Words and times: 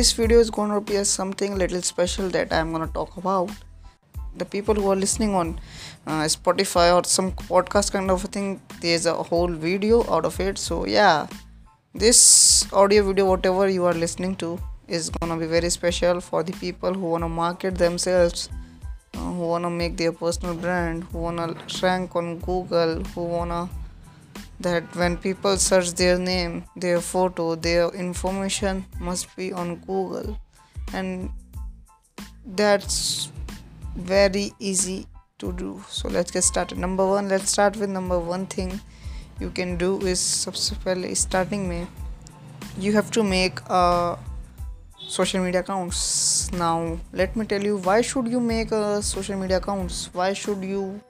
this 0.00 0.12
video 0.12 0.38
is 0.40 0.50
going 0.56 0.70
to 0.70 0.80
be 0.80 0.96
a 0.96 1.04
something 1.04 1.56
little 1.60 1.82
special 1.86 2.28
that 2.34 2.52
i'm 2.58 2.70
going 2.74 2.86
to 2.86 2.92
talk 2.98 3.16
about. 3.22 3.50
The 4.42 4.46
people 4.46 4.74
who 4.74 4.90
are 4.92 4.96
listening 4.96 5.34
on 5.34 5.48
uh, 6.06 6.22
spotify 6.34 6.84
or 6.96 7.02
some 7.04 7.32
podcast 7.32 7.92
kind 7.92 8.10
of 8.14 8.22
thing 8.36 8.62
there's 8.80 9.04
a 9.04 9.12
whole 9.30 9.52
video 9.64 9.98
out 10.14 10.24
of 10.24 10.40
it. 10.40 10.56
So 10.56 10.86
yeah 10.86 11.26
this 11.94 12.20
audio 12.72 13.02
video 13.08 13.26
whatever 13.26 13.68
you 13.68 13.84
are 13.84 13.92
listening 14.04 14.36
to 14.36 14.58
is 14.88 15.10
gonna 15.10 15.36
be 15.36 15.50
very 15.56 15.68
special 15.68 16.22
for 16.28 16.42
the 16.42 16.54
people 16.64 16.94
who 16.94 17.10
wanna 17.14 17.28
market 17.28 17.76
themselves 17.84 18.48
uh, 19.14 19.18
who 19.18 19.48
wanna 19.52 19.68
make 19.68 19.98
their 19.98 20.12
personal 20.12 20.54
brand 20.54 21.04
who 21.12 21.18
wanna 21.26 21.54
rank 21.82 22.16
on 22.16 22.38
google 22.38 23.02
who 23.14 23.24
wanna 23.36 23.68
that 24.60 24.84
when 24.94 25.16
people 25.16 25.56
search 25.56 25.92
their 25.94 26.18
name 26.18 26.64
their 26.76 27.00
photo 27.00 27.54
their 27.54 27.88
information 27.90 28.84
must 29.00 29.34
be 29.36 29.52
on 29.52 29.76
google. 29.76 30.38
And 30.92 31.30
that's 32.44 33.32
very 33.96 34.52
easy 34.58 35.06
to 35.38 35.52
do. 35.52 35.82
So 35.88 36.08
let's 36.08 36.30
get 36.30 36.44
started. 36.44 36.78
Number 36.78 37.06
one 37.06 37.28
let's 37.28 37.50
start 37.50 37.76
with 37.76 37.90
number 37.90 38.18
one 38.18 38.46
thing 38.46 38.80
you 39.40 39.50
can 39.50 39.76
do 39.76 39.98
is 40.00 40.20
subsequently 40.20 41.14
starting 41.14 41.68
me. 41.68 41.86
You 42.78 42.92
have 42.92 43.10
to 43.12 43.22
make 43.22 43.60
a 43.68 44.18
social 45.08 45.42
media 45.42 45.60
accounts. 45.60 46.52
Now 46.52 46.98
let 47.12 47.34
me 47.34 47.46
tell 47.46 47.62
you 47.62 47.78
why 47.78 48.02
should 48.02 48.28
you 48.28 48.40
make 48.40 48.72
a 48.72 49.02
social 49.02 49.38
media 49.38 49.56
accounts? 49.56 50.10
Why 50.12 50.34
should 50.34 50.62
you 50.62 51.00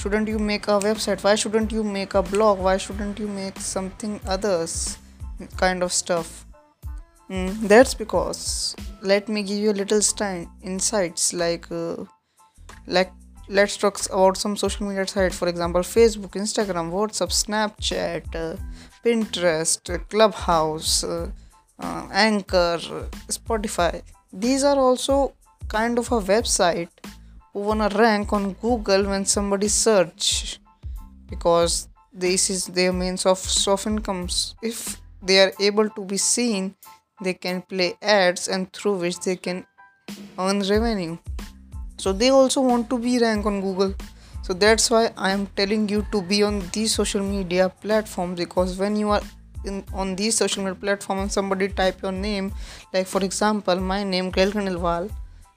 shouldn't 0.00 0.28
you 0.28 0.38
make 0.38 0.66
a 0.68 0.78
website? 0.88 1.22
Why 1.22 1.34
shouldn't 1.34 1.72
you 1.72 1.82
make 1.84 2.14
a 2.14 2.22
blog? 2.22 2.58
Why 2.58 2.76
shouldn't 2.78 3.18
you 3.18 3.28
make 3.28 3.58
something 3.60 4.18
others 4.26 4.96
kind 5.56 5.82
of 5.82 5.92
stuff? 5.92 6.46
Mm, 7.30 7.68
that's 7.68 7.92
because 7.94 8.74
let 9.02 9.28
me 9.28 9.42
give 9.42 9.58
you 9.58 9.70
a 9.72 9.78
little 9.80 10.00
st- 10.00 10.48
insights 10.62 11.32
like 11.32 11.70
uh, 11.70 11.96
like 12.86 13.12
let's 13.48 13.76
talk 13.76 14.00
about 14.10 14.36
some 14.36 14.56
social 14.56 14.86
media 14.88 15.06
sites 15.06 15.38
for 15.38 15.48
example 15.48 15.82
facebook 15.82 16.34
instagram 16.40 16.90
whatsapp 16.96 17.32
snapchat 17.42 18.34
uh, 18.40 18.56
pinterest 19.04 19.92
clubhouse 20.08 21.04
uh, 21.04 21.30
uh, 21.78 22.08
anchor 22.12 22.78
spotify. 23.38 24.02
These 24.32 24.64
are 24.64 24.78
also 24.78 25.34
kind 25.68 25.98
of 25.98 26.10
a 26.10 26.20
website 26.20 26.88
who 27.52 27.60
wanna 27.60 27.88
rank 27.94 28.32
on 28.32 28.52
google 28.54 29.04
when 29.04 29.24
somebody 29.24 29.68
search 29.68 30.58
because 31.28 31.88
this 32.12 32.50
is 32.50 32.66
their 32.66 32.92
means 32.92 33.24
of 33.24 33.38
source 33.38 33.86
incomes. 33.86 34.56
If 34.62 35.00
they 35.22 35.40
are 35.40 35.52
able 35.60 35.88
to 35.90 36.04
be 36.04 36.16
seen 36.16 36.74
they 37.22 37.34
can 37.34 37.62
play 37.62 37.94
ads 38.00 38.48
and 38.48 38.72
through 38.72 38.96
which 38.96 39.20
they 39.20 39.36
can 39.36 39.66
earn 40.38 40.60
revenue. 40.60 41.18
So 41.98 42.12
they 42.12 42.30
also 42.30 42.62
want 42.62 42.88
to 42.90 42.98
be 42.98 43.18
ranked 43.18 43.46
on 43.46 43.60
google. 43.60 43.94
So 44.42 44.54
that's 44.54 44.90
why 44.90 45.10
i 45.16 45.30
am 45.30 45.46
telling 45.54 45.88
you 45.88 46.04
to 46.12 46.22
be 46.22 46.42
on 46.42 46.62
these 46.72 46.94
social 46.94 47.22
media 47.22 47.68
platforms 47.68 48.38
because 48.38 48.76
when 48.78 48.96
you 48.96 49.10
are 49.10 49.20
in 49.64 49.84
on 49.92 50.16
these 50.16 50.36
social 50.36 50.64
media 50.64 50.74
platforms 50.74 51.20
and 51.22 51.32
somebody 51.32 51.68
type 51.68 52.02
your 52.02 52.12
name 52.12 52.50
like 52.94 53.06
for 53.06 53.22
example 53.22 53.76
my 53.76 54.02
name 54.02 54.30
Gail 54.30 54.50
Khandelwal, 54.50 55.10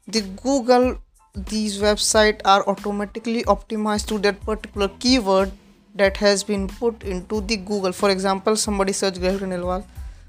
the 0.08 0.22
google 0.22 0.98
these 1.36 1.80
websites 1.82 2.42
are 2.46 2.64
automatically 2.68 3.44
optimized 3.46 4.06
to 4.06 4.20
that 4.20 4.40
particular 4.42 4.88
keyword 5.00 5.52
that 5.96 6.18
has 6.18 6.44
been 6.44 6.68
put 6.68 7.02
into 7.04 7.42
the 7.42 7.58
google. 7.58 7.92
For 7.92 8.12
example 8.12 8.56
somebody 8.56 8.94
search 8.94 9.20
Gail 9.20 9.40
Khandelwal 9.40 9.84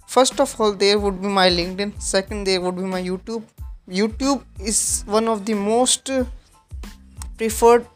first 0.07 0.41
of 0.41 0.59
all 0.59 0.73
there 0.73 0.99
would 0.99 1.21
be 1.21 1.29
my 1.29 1.51
linkedin. 1.51 2.01
Second 2.01 2.47
there 2.47 2.61
would 2.61 2.77
be 2.77 2.83
my 2.83 3.03
youtube. 3.03 3.43
Youtube 3.87 4.43
is 4.59 5.03
one 5.07 5.29
of 5.29 5.45
the 5.45 5.53
most 5.53 6.11
preferred 7.37 7.87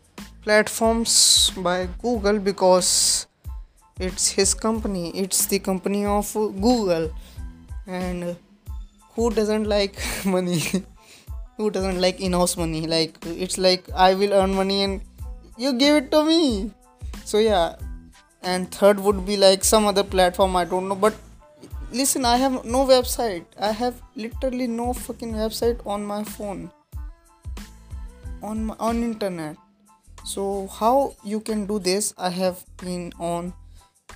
platforms 0.42 1.50
by 1.56 1.88
google 2.02 2.38
because 2.38 3.26
it's 3.98 4.28
his 4.28 4.52
company. 4.52 5.10
It's 5.14 5.46
the 5.46 5.58
company 5.60 6.04
of 6.04 6.30
google. 6.34 7.10
And 7.86 8.36
who 9.14 9.30
doesn't 9.30 9.64
like 9.64 9.98
money 10.26 10.60
who 11.58 11.70
doesn't 11.70 12.00
like 12.00 12.20
in-house 12.20 12.56
money? 12.56 12.86
Like 12.86 13.18
it's 13.26 13.58
like 13.58 13.90
i 14.08 14.14
will 14.14 14.32
earn 14.32 14.54
money 14.54 14.82
and 14.84 15.00
you 15.58 15.72
give 15.74 15.96
it 16.02 16.10
to 16.12 16.24
me. 16.24 16.72
So 17.24 17.38
yeah. 17.38 17.74
And 18.42 18.70
third 18.70 19.00
would 19.00 19.26
be 19.26 19.36
like 19.36 19.64
some 19.64 19.84
other 19.84 20.04
platform 20.04 20.56
i 20.56 20.64
don't 20.64 20.88
know. 20.88 20.94
But 20.94 21.14
listen 21.92 22.24
i 22.24 22.36
have 22.36 22.64
no 22.64 22.86
website. 22.94 23.44
I 23.70 23.72
have 23.72 24.00
literally 24.14 24.68
no 24.68 24.92
fucking 24.92 25.34
website 25.34 25.86
on 25.86 26.06
my 26.06 26.22
phone. 26.24 26.70
On 28.40 28.66
my, 28.66 28.76
on 28.78 29.02
internet. 29.02 29.56
So 30.24 30.68
how 30.80 31.16
you 31.24 31.40
can 31.40 31.66
do 31.66 31.78
this? 31.80 32.14
I 32.16 32.30
have 32.30 32.64
been 32.76 33.12
on 33.18 33.52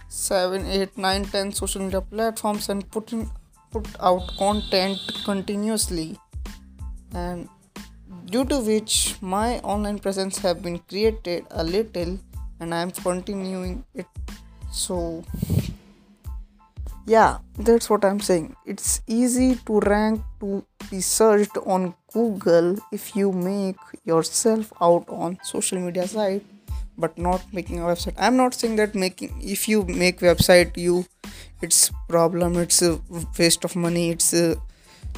7 0.09 0.67
8 0.67 0.97
9 0.97 1.25
10 1.25 1.53
social 1.53 1.83
media 1.83 2.01
platforms 2.03 2.69
and 2.69 2.89
putting 2.91 3.31
put 3.73 3.89
out 3.99 4.37
content 4.39 4.99
continuously 5.25 6.19
and 7.15 7.49
due 8.27 8.45
to 8.45 8.59
which 8.61 9.17
my 9.21 9.59
online 9.61 9.99
presence 9.99 10.39
have 10.39 10.63
been 10.63 10.79
created 10.79 11.45
a 11.51 11.65
little 11.65 12.19
and 12.61 12.75
i 12.75 12.81
am 12.81 12.91
continuing 12.91 13.85
it. 13.95 14.07
So 14.71 15.25
yeah 17.07 17.39
that's 17.59 17.91
what 17.91 18.05
i'm 18.05 18.21
saying. 18.21 18.57
It's 18.65 19.03
easy 19.07 19.57
to 19.67 19.81
rank 19.81 20.23
to 20.41 20.65
be 20.91 21.01
searched 21.01 21.57
on 21.67 21.95
google 22.13 22.77
if 22.93 23.17
you 23.17 23.33
make 23.33 23.77
yourself 24.05 24.73
out 24.81 25.05
on 25.09 25.39
social 25.43 25.81
media 25.81 26.07
site 26.07 26.45
but 26.97 27.17
not 27.19 27.43
making 27.53 27.81
a 27.81 27.85
website. 27.85 28.15
I'm 28.19 28.37
not 28.37 28.55
saying 28.55 28.77
that 28.77 28.95
making 28.95 29.35
if 29.41 29.69
you 29.69 29.85
make 29.85 30.21
website 30.21 30.77
you 30.77 31.07
it's 31.61 31.91
problem 32.09 32.57
it's 32.57 32.83
a 32.83 33.01
waste 33.39 33.65
of 33.65 33.75
money 33.77 34.11
it's 34.11 34.33
a, 34.33 34.57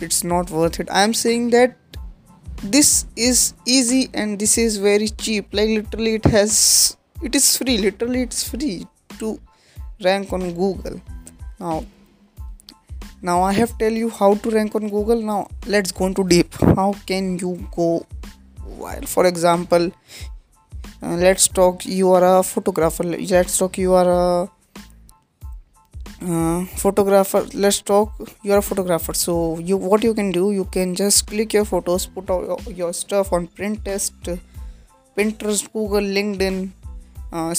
it's 0.00 0.24
not 0.24 0.50
worth 0.50 0.80
it. 0.80 0.88
I'm 0.90 1.14
saying 1.14 1.50
that 1.50 1.76
this 2.64 3.06
is 3.14 3.54
easy 3.66 4.08
and 4.14 4.38
this 4.38 4.56
is 4.56 4.78
very 4.78 5.08
cheap. 5.08 5.52
Like 5.52 5.68
literally 5.68 6.14
it 6.14 6.24
has 6.24 6.96
it 7.22 7.34
is 7.34 7.56
free. 7.56 7.78
Literally 7.78 8.22
it's 8.22 8.48
free 8.48 8.86
to 9.18 9.38
rank 10.02 10.32
on 10.32 10.54
google. 10.54 11.00
Now 11.60 11.84
now 13.22 13.42
i 13.42 13.52
have 13.52 13.76
tell 13.78 13.92
you 13.92 14.08
how 14.10 14.34
to 14.34 14.50
rank 14.50 14.74
on 14.74 14.88
google. 14.88 15.20
Now 15.20 15.48
let's 15.66 15.92
go 15.92 16.06
into 16.06 16.24
deep. 16.24 16.54
How 16.54 16.94
can 17.06 17.38
you 17.38 17.68
go 17.76 18.06
while 18.64 19.02
for 19.02 19.26
example 19.26 19.92
uh, 21.02 21.16
let's 21.16 21.48
talk 21.48 21.84
you 21.84 22.12
are 22.12 22.38
a 22.38 22.42
photographer. 22.42 23.04
Let's 23.04 23.58
talk 23.58 23.76
you 23.76 23.92
are 23.92 24.08
a 24.10 24.50
uh, 26.28 26.64
photographer 26.82 27.46
let's 27.54 27.80
talk 27.80 28.12
you 28.42 28.52
are 28.52 28.58
a 28.58 28.68
photographer 28.70 29.14
so 29.14 29.58
you 29.58 29.76
what 29.76 30.02
you 30.02 30.14
can 30.14 30.30
do 30.30 30.52
you 30.52 30.64
can 30.76 30.94
just 30.94 31.26
click 31.26 31.52
your 31.52 31.64
photos 31.64 32.06
put 32.06 32.30
out 32.30 32.60
your, 32.66 32.92
stuff 32.92 33.32
on 33.32 33.46
pinterest 33.48 34.38
pinterest 35.16 35.72
google 35.72 36.00
linkedin 36.18 36.70
uh, 37.32 37.54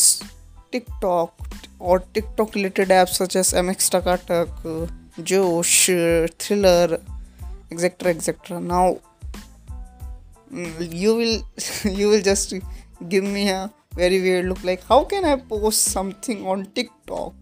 tiktok 0.71 1.33
or 1.79 1.99
TikTok 1.99 2.55
related 2.55 2.89
apps 2.89 3.15
such 3.21 3.35
as 3.35 3.53
MX 3.53 3.89
Takatak, 3.93 4.49
uh, 4.65 4.87
Josh, 5.23 5.89
uh, 5.89 6.27
Thriller, 6.39 6.99
etc. 7.71 8.11
etc. 8.11 8.59
Now 8.59 8.99
mm, 10.51 10.93
you 10.93 11.15
will 11.15 11.43
you 11.99 12.09
will 12.09 12.21
just 12.21 12.53
give 13.09 13.23
me 13.23 13.49
a 13.49 13.71
very 13.95 14.21
weird 14.21 14.45
look 14.45 14.63
like 14.63 14.83
how 14.83 15.03
can 15.03 15.25
I 15.25 15.35
post 15.37 15.83
something 15.83 16.45
on 16.45 16.65
TikTok? 16.67 17.33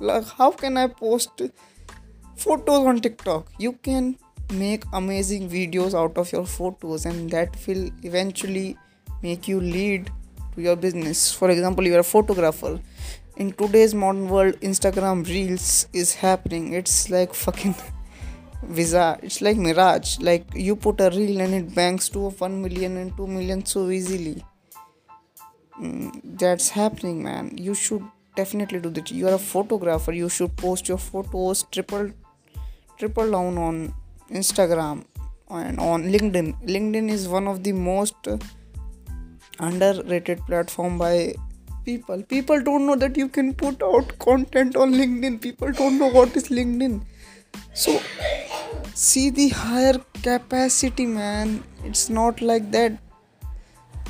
Like 0.00 0.24
how 0.24 0.50
can 0.50 0.76
I 0.76 0.88
post 0.88 1.42
photos 2.36 2.86
on 2.86 3.00
TikTok? 3.00 3.48
You 3.58 3.72
can 3.72 4.16
make 4.52 4.84
amazing 4.92 5.48
videos 5.48 5.94
out 5.94 6.16
of 6.18 6.30
your 6.32 6.46
photos 6.46 7.06
and 7.06 7.30
that 7.30 7.56
will 7.66 7.90
eventually 8.02 8.76
make 9.22 9.48
you 9.48 9.60
lead 9.60 10.10
to 10.54 10.62
your 10.62 10.76
business. 10.76 11.32
For 11.32 11.50
example, 11.50 11.86
you 11.86 11.94
are 11.96 12.00
a 12.00 12.04
photographer. 12.04 12.80
In 13.36 13.52
today's 13.52 13.94
modern 13.94 14.28
world 14.28 14.60
instagram 14.60 15.26
reels 15.26 15.88
is 15.92 16.14
happening. 16.14 16.72
It's 16.72 17.10
like 17.10 17.34
fucking 17.34 17.74
visa. 18.62 19.18
It's 19.22 19.40
like 19.40 19.56
mirage. 19.56 20.18
Like 20.20 20.46
you 20.54 20.76
put 20.76 21.00
a 21.00 21.10
reel 21.10 21.40
and 21.40 21.54
it 21.54 21.74
banks 21.74 22.08
to 22.10 22.30
1 22.30 22.62
million 22.62 22.96
and 22.96 23.16
2 23.16 23.26
million 23.26 23.64
so 23.64 23.90
easily. 23.90 24.44
Mm, 25.80 26.38
that's 26.38 26.70
happening 26.70 27.22
man. 27.22 27.56
You 27.58 27.74
should 27.74 28.02
definitely 28.36 28.80
do 28.80 28.90
that. 28.90 29.10
You 29.10 29.28
are 29.28 29.34
a 29.34 29.38
photographer. 29.38 30.12
You 30.12 30.28
should 30.28 30.56
post 30.56 30.88
your 30.88 30.98
photos 30.98 31.64
triple 31.72 32.10
triple 32.98 33.30
down 33.30 33.58
on 33.58 33.94
instagram 34.30 35.04
and 35.50 35.78
on 35.78 36.04
linkedin. 36.04 36.54
Linkedin 36.66 37.10
is 37.10 37.28
one 37.28 37.48
of 37.48 37.62
the 37.62 37.72
most 37.72 38.28
underrated 39.58 40.44
platform 40.46 40.98
by 40.98 41.34
people. 41.84 42.22
People 42.22 42.62
don't 42.62 42.86
know 42.86 42.96
that 42.96 43.16
you 43.16 43.28
can 43.28 43.54
put 43.54 43.82
out 43.82 44.18
content 44.18 44.76
on 44.76 44.92
linkedin. 44.92 45.40
People 45.40 45.72
don't 45.72 45.98
know 45.98 46.08
what 46.08 46.36
is 46.36 46.48
linkedin. 46.48 47.02
So 47.74 48.00
see 48.94 49.30
the 49.30 49.48
higher 49.48 50.00
capacity 50.22 51.06
man. 51.06 51.62
It's 51.84 52.08
not 52.08 52.40
like 52.40 52.70
that. 52.72 52.98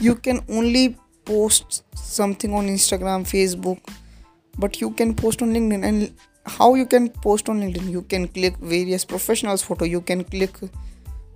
You 0.00 0.14
can 0.14 0.40
only 0.48 0.96
post 1.24 1.82
something 1.94 2.52
on 2.54 2.66
instagram 2.68 3.24
facebook 3.30 3.80
but 4.58 4.80
you 4.80 4.90
can 4.90 5.14
post 5.14 5.42
on 5.42 5.52
linkedin 5.52 5.84
and 5.84 6.12
how 6.46 6.74
you 6.74 6.86
can 6.86 7.08
post 7.08 7.48
on 7.48 7.60
linkedin 7.60 7.90
you 7.90 8.02
can 8.02 8.28
click 8.28 8.56
various 8.58 9.04
professionals 9.04 9.62
photo 9.62 9.84
you 9.84 10.00
can 10.00 10.24
click 10.24 10.58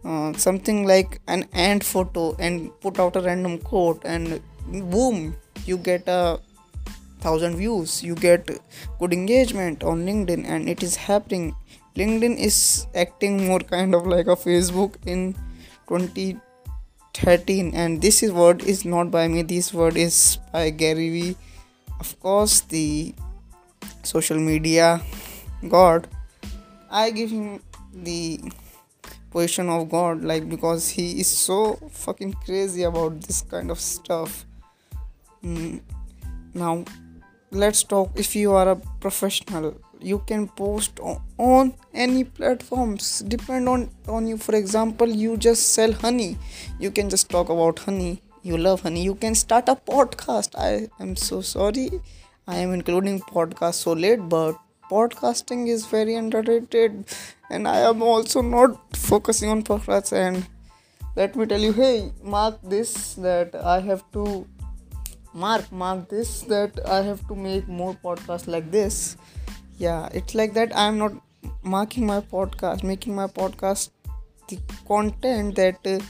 uh, 0.04 0.32
something 0.32 0.86
like 0.86 1.20
an 1.28 1.46
ant 1.52 1.84
photo 1.84 2.34
and 2.38 2.70
put 2.80 2.98
out 2.98 3.16
a 3.16 3.20
random 3.20 3.58
quote 3.58 4.00
and 4.04 4.40
boom 4.90 5.34
you 5.66 5.76
get 5.76 6.06
a 6.08 6.38
thousand 7.20 7.56
views 7.56 8.02
you 8.02 8.14
get 8.14 8.50
good 8.98 9.12
engagement 9.12 9.82
on 9.84 10.06
linkedin 10.06 10.44
and 10.46 10.68
it 10.68 10.82
is 10.82 10.96
happening. 10.96 11.54
Linkedin 11.96 12.38
is 12.38 12.86
acting 12.94 13.46
more 13.46 13.58
kind 13.58 13.94
of 13.94 14.06
like 14.06 14.26
a 14.26 14.36
facebook 14.36 14.94
in 15.04 15.34
2013 15.88 17.74
and 17.74 18.00
this 18.00 18.22
is 18.22 18.32
word 18.32 18.62
is 18.62 18.84
not 18.84 19.10
by 19.10 19.26
me 19.28 19.42
this 19.42 19.74
word 19.74 19.96
is 19.96 20.38
by 20.52 20.70
gary 20.70 21.10
vee 21.10 21.36
of 22.00 22.18
course 22.20 22.60
the 22.74 23.14
social 24.02 24.38
media 24.38 25.00
god 25.68 26.08
i 26.90 27.10
give 27.10 27.30
him 27.30 27.60
the 27.94 28.40
position 29.30 29.68
of 29.68 29.88
god 29.88 30.24
like 30.24 30.48
because 30.48 30.88
he 30.88 31.20
is 31.20 31.28
so 31.28 31.58
fucking 31.90 32.32
crazy 32.44 32.82
about 32.82 33.20
this 33.20 33.42
kind 33.42 33.70
of 33.70 33.78
stuff. 33.78 34.44
Mm. 35.44 35.80
now 36.52 36.84
let's 37.50 37.82
talk 37.82 38.10
if 38.14 38.34
you 38.36 38.52
are 38.52 38.68
a 38.70 38.76
professional 39.00 39.74
you 40.00 40.18
can 40.26 40.46
post 40.48 41.00
on 41.00 41.74
any 41.94 42.24
platforms 42.24 43.20
depend 43.20 43.68
on 43.68 43.90
on 44.08 44.26
you. 44.26 44.36
For 44.36 44.54
example 44.54 45.08
you 45.08 45.36
just 45.36 45.74
sell 45.74 45.92
honey. 45.92 46.38
You 46.78 46.90
can 46.90 47.10
just 47.10 47.28
talk 47.28 47.48
about 47.48 47.78
honey 47.78 48.22
you 48.42 48.56
love 48.56 48.80
honey. 48.80 49.02
You 49.02 49.14
can 49.14 49.34
start 49.34 49.68
a 49.68 49.76
podcast. 49.76 50.58
I 50.58 50.88
am 51.02 51.16
so 51.16 51.40
sorry. 51.40 51.90
I 52.46 52.56
am 52.56 52.72
including 52.72 53.20
podcast 53.20 53.74
so 53.74 53.92
late 53.92 54.28
but 54.28 54.56
podcasting 54.90 55.68
is 55.68 55.86
very 55.86 56.16
underrated 56.16 57.04
and 57.48 57.68
i 57.68 57.76
am 57.88 58.02
also 58.02 58.42
not 58.42 58.96
focusing 58.96 59.50
on 59.50 59.62
podcasts. 59.62 60.12
And 60.12 60.46
let 61.16 61.36
me 61.36 61.46
tell 61.46 61.60
you 61.60 61.72
hey 61.72 62.12
mark 62.22 62.58
this 62.62 63.14
that 63.26 63.54
i 63.54 63.78
have 63.80 64.02
to 64.12 64.46
mark 65.32 65.70
mark 65.70 66.08
this 66.08 66.40
that 66.54 66.80
i 66.86 67.02
have 67.02 67.26
to 67.28 67.36
make 67.36 67.68
more 67.68 67.94
podcasts 67.94 68.48
like 68.48 68.70
this. 68.70 69.16
Yeah 69.78 70.08
it's 70.12 70.34
like 70.34 70.54
that. 70.54 70.76
I'm 70.76 70.98
not 70.98 71.12
marking 71.62 72.06
my 72.06 72.20
podcast 72.20 72.82
making 72.82 73.14
my 73.14 73.26
podcast 73.26 73.90
the 74.48 74.58
content 74.88 75.54
that 75.54 75.86
uh, 75.86 76.00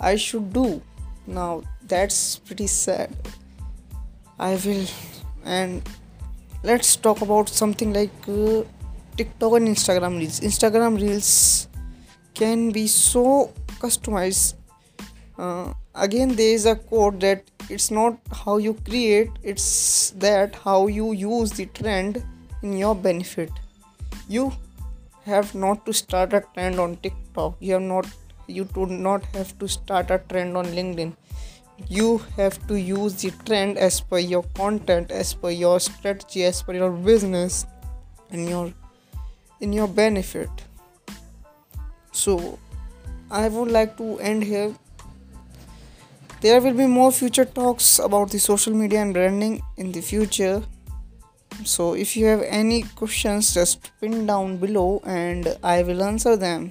i 0.00 0.16
should 0.16 0.52
do 0.52 0.80
now 1.26 1.62
that's 1.86 2.38
pretty 2.38 2.66
sad. 2.66 3.14
I 4.38 4.56
will 4.64 4.86
and 5.44 5.82
let's 6.62 6.96
talk 6.96 7.20
about 7.20 7.48
something 7.48 7.92
like 7.92 8.10
uh, 8.28 8.62
tiktok 9.16 9.54
and 9.54 9.68
instagram 9.68 10.18
reels. 10.18 10.40
Instagram 10.40 11.00
reels 11.00 11.68
can 12.34 12.70
be 12.72 12.86
so 12.86 13.52
customized. 13.78 14.54
Uh, 15.38 15.72
again 15.94 16.34
there 16.34 16.54
is 16.54 16.66
a 16.66 16.76
quote 16.76 17.20
that 17.20 17.42
it's 17.68 17.90
not 17.90 18.18
how 18.44 18.56
you 18.56 18.74
create 18.84 19.30
it's 19.42 20.10
that 20.10 20.54
how 20.54 20.86
you 20.86 21.12
use 21.12 21.50
the 21.52 21.66
trend 21.66 22.22
in 22.62 22.76
your 22.76 22.94
benefit. 22.94 23.50
You 24.28 24.52
have 25.24 25.54
not 25.54 25.86
to 25.86 25.92
start 25.92 26.32
a 26.32 26.44
trend 26.54 26.78
on 26.78 26.96
tiktok. 26.96 27.56
You 27.60 27.74
have 27.74 27.82
not 27.82 28.06
you 28.46 28.64
do 28.64 28.86
not 28.86 29.24
have 29.34 29.58
to 29.58 29.68
start 29.68 30.10
a 30.10 30.18
trend 30.28 30.56
on 30.56 30.66
linkedin. 30.66 31.14
You 31.88 32.18
have 32.36 32.66
to 32.68 32.76
use 32.78 33.14
the 33.22 33.30
trend 33.44 33.78
as 33.78 34.00
per 34.00 34.18
your 34.18 34.44
content 34.54 35.10
as 35.10 35.34
per 35.34 35.50
your 35.50 35.80
strategy 35.80 36.44
as 36.44 36.62
per 36.62 36.74
your 36.74 36.90
business 36.90 37.66
and 38.30 38.48
your 38.48 38.72
in 39.60 39.72
your 39.72 39.88
benefit. 39.88 40.50
So 42.12 42.58
i 43.30 43.48
would 43.48 43.70
like 43.70 43.96
to 43.96 44.18
end 44.18 44.44
here. 44.44 44.74
There 46.40 46.60
will 46.60 46.74
be 46.74 46.86
more 46.86 47.10
future 47.10 47.46
talks 47.46 47.98
about 47.98 48.30
the 48.30 48.38
social 48.38 48.74
media 48.74 49.00
and 49.00 49.14
branding 49.14 49.62
in 49.76 49.92
the 49.92 50.02
future. 50.02 50.62
So 51.64 51.94
if 51.94 52.16
you 52.16 52.26
have 52.26 52.42
any 52.42 52.82
questions 52.82 53.54
just 53.54 53.90
pin 54.00 54.26
down 54.26 54.58
below 54.58 55.00
and 55.06 55.56
i 55.62 55.82
will 55.82 56.02
answer 56.02 56.36
them 56.36 56.70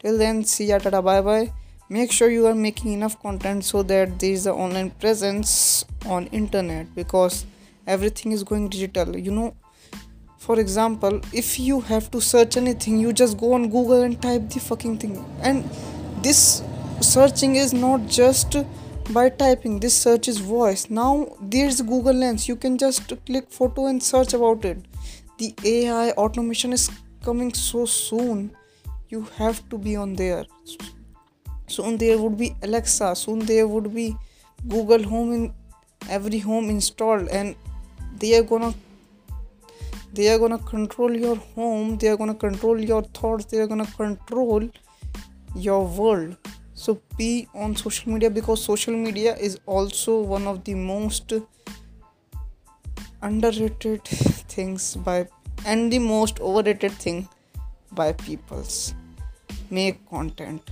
till 0.00 0.18
then 0.18 0.44
see 0.44 0.66
ya 0.66 0.78
tada 0.78 1.02
bye 1.02 1.20
bye. 1.20 1.52
Make 1.92 2.12
sure 2.12 2.30
you 2.30 2.46
are 2.46 2.54
making 2.54 2.92
enough 2.92 3.20
content 3.20 3.64
so 3.64 3.82
that 3.82 4.18
there 4.20 4.30
is 4.30 4.46
an 4.46 4.52
online 4.52 4.90
presence 4.90 5.84
on 6.06 6.26
internet 6.26 6.94
because 6.94 7.44
everything 7.84 8.32
is 8.32 8.44
going 8.44 8.68
digital 8.68 9.16
you 9.16 9.32
know. 9.32 9.54
For 10.38 10.58
example 10.60 11.20
if 11.32 11.58
you 11.60 11.80
have 11.80 12.10
to 12.12 12.20
search 12.20 12.56
anything 12.56 12.98
you 12.98 13.12
just 13.12 13.36
go 13.38 13.52
on 13.54 13.68
google 13.70 14.02
and 14.02 14.20
type 14.22 14.48
the 14.50 14.60
fucking 14.60 14.98
thing. 14.98 15.24
And 15.42 15.68
this 16.22 16.62
searching 17.00 17.56
is 17.56 17.72
not 17.72 18.06
just 18.06 18.56
by 19.12 19.28
typing 19.28 19.80
this 19.80 19.94
search 19.94 20.28
is 20.28 20.38
voice. 20.38 20.88
Now 20.88 21.26
there's 21.40 21.82
google 21.82 22.14
lens. 22.14 22.46
You 22.48 22.54
can 22.54 22.78
just 22.78 23.12
click 23.26 23.50
photo 23.50 23.86
and 23.86 24.00
search 24.00 24.32
about 24.34 24.64
it. 24.64 24.78
The 25.38 25.54
ai 25.64 26.10
automation 26.12 26.72
is 26.72 26.88
coming 27.24 27.52
so 27.52 27.84
soon 27.84 28.50
you 29.10 29.22
have 29.36 29.68
to 29.68 29.78
be 29.78 29.96
on 29.96 30.14
there. 30.14 30.44
Soon 31.66 31.96
there 31.96 32.18
would 32.18 32.36
be 32.36 32.54
alexa. 32.62 33.14
Soon 33.16 33.40
there 33.40 33.66
would 33.66 33.94
be 33.94 34.16
google 34.68 35.02
home 35.02 35.32
in 35.32 35.54
every 36.08 36.38
home 36.38 36.70
installed 36.70 37.28
and 37.28 37.54
they 38.18 38.36
are 38.38 38.42
gonna 38.42 38.74
they 40.12 40.28
are 40.28 40.38
gonna 40.38 40.58
control 40.58 41.16
your 41.16 41.36
home 41.54 41.96
they 41.96 42.08
are 42.08 42.16
gonna 42.16 42.34
control 42.34 42.78
your 42.78 43.02
thoughts 43.18 43.46
they 43.46 43.58
are 43.58 43.66
gonna 43.66 43.90
control 43.96 44.68
your 45.54 45.86
world. 45.86 46.36
So 46.74 47.00
be 47.16 47.48
on 47.54 47.76
social 47.76 48.12
media 48.12 48.30
because 48.30 48.64
social 48.64 48.94
media 48.94 49.36
is 49.36 49.58
also 49.66 50.20
one 50.20 50.46
of 50.46 50.64
the 50.64 50.74
most 50.74 51.32
underrated 53.22 54.04
things 54.54 54.96
by 54.96 55.28
and 55.66 55.92
the 55.92 55.98
most 55.98 56.40
overrated 56.40 56.92
thing 56.92 57.28
by 57.92 58.12
peoples. 58.12 58.94
Make 59.70 60.08
content 60.08 60.69